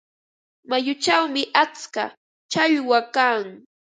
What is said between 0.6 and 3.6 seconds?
Mayuchawmi atska challwa kan.